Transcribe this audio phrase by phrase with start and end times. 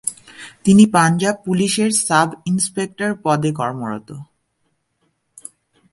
[0.63, 4.09] তিনি পাঞ্জাব পুলিশের সাব-ইন্সপেক্টর পদে কর্মরত।